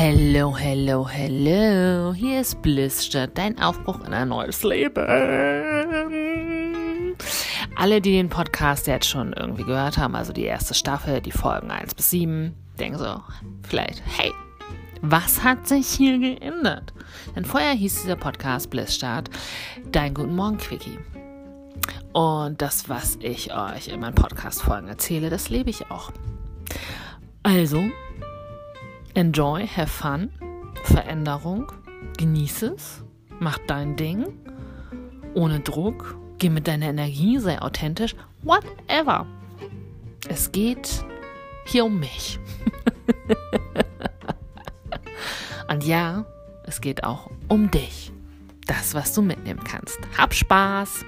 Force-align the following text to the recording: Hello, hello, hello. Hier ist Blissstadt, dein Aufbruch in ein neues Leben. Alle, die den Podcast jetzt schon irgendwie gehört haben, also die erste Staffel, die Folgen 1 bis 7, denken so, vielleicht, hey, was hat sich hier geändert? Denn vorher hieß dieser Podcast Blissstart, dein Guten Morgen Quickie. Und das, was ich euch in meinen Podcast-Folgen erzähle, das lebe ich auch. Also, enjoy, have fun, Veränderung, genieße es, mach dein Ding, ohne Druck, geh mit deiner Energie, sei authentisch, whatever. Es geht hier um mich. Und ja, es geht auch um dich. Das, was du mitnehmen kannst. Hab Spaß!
Hello, 0.00 0.56
hello, 0.56 1.08
hello. 1.08 2.14
Hier 2.14 2.42
ist 2.42 2.62
Blissstadt, 2.62 3.36
dein 3.36 3.58
Aufbruch 3.60 3.98
in 4.04 4.14
ein 4.14 4.28
neues 4.28 4.62
Leben. 4.62 5.04
Alle, 7.74 8.00
die 8.00 8.12
den 8.12 8.28
Podcast 8.28 8.86
jetzt 8.86 9.08
schon 9.08 9.32
irgendwie 9.32 9.64
gehört 9.64 9.98
haben, 9.98 10.14
also 10.14 10.32
die 10.32 10.44
erste 10.44 10.74
Staffel, 10.74 11.20
die 11.20 11.32
Folgen 11.32 11.72
1 11.72 11.96
bis 11.96 12.10
7, 12.10 12.54
denken 12.78 12.96
so, 12.96 13.20
vielleicht, 13.68 14.00
hey, 14.06 14.32
was 15.02 15.42
hat 15.42 15.66
sich 15.66 15.88
hier 15.88 16.16
geändert? 16.20 16.92
Denn 17.34 17.44
vorher 17.44 17.72
hieß 17.72 18.02
dieser 18.02 18.14
Podcast 18.14 18.70
Blissstart, 18.70 19.30
dein 19.90 20.14
Guten 20.14 20.36
Morgen 20.36 20.58
Quickie. 20.58 21.00
Und 22.12 22.62
das, 22.62 22.88
was 22.88 23.18
ich 23.20 23.52
euch 23.52 23.88
in 23.88 23.98
meinen 23.98 24.14
Podcast-Folgen 24.14 24.86
erzähle, 24.86 25.28
das 25.28 25.48
lebe 25.48 25.70
ich 25.70 25.90
auch. 25.90 26.12
Also, 27.42 27.82
enjoy, 29.18 29.66
have 29.66 29.90
fun, 29.90 30.30
Veränderung, 30.84 31.72
genieße 32.16 32.74
es, 32.76 33.02
mach 33.40 33.58
dein 33.66 33.96
Ding, 33.96 34.24
ohne 35.34 35.58
Druck, 35.58 36.16
geh 36.38 36.48
mit 36.48 36.68
deiner 36.68 36.86
Energie, 36.86 37.38
sei 37.38 37.60
authentisch, 37.60 38.14
whatever. 38.42 39.26
Es 40.28 40.52
geht 40.52 41.04
hier 41.66 41.84
um 41.84 41.98
mich. 41.98 42.38
Und 45.68 45.84
ja, 45.84 46.24
es 46.62 46.80
geht 46.80 47.02
auch 47.02 47.28
um 47.48 47.72
dich. 47.72 48.12
Das, 48.66 48.94
was 48.94 49.14
du 49.14 49.22
mitnehmen 49.22 49.64
kannst. 49.64 49.98
Hab 50.16 50.32
Spaß! 50.32 51.04